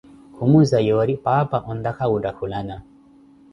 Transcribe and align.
Khumuza 0.35 0.77
yorri 0.87 1.15
paapa 1.27 1.57
ontaka 1.71 2.03
wuuttakulana. 2.09 2.75